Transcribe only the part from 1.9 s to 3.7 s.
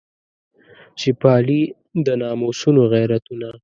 د ناموسونو غیرتونه.